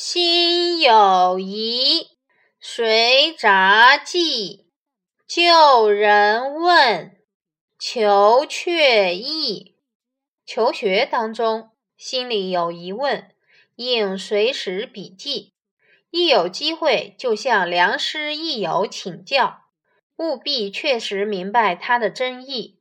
[0.00, 2.06] 心有疑，
[2.60, 4.68] 随札记，
[5.26, 7.16] 旧人问，
[7.80, 9.74] 求却意，
[10.46, 13.34] 求学当中，心里有疑问。
[13.74, 15.54] 应随时笔记，
[16.10, 19.62] 一有机会就向良师益友请教，
[20.16, 22.76] 务必确实明白他的真意。